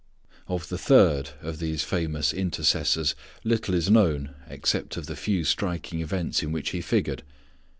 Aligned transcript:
Of 0.47 0.69
the 0.69 0.79
third 0.79 1.29
of 1.43 1.59
these 1.59 1.83
famous 1.83 2.33
intercessors 2.33 3.13
little 3.43 3.75
is 3.75 3.91
known 3.91 4.33
except 4.49 4.97
of 4.97 5.05
the 5.05 5.15
few 5.15 5.43
striking 5.43 6.01
events 6.01 6.41
in 6.41 6.51
which 6.51 6.71
he 6.71 6.81
figured. 6.81 7.21